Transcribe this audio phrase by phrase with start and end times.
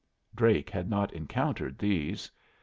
[0.35, 2.31] Drake had not encountered these.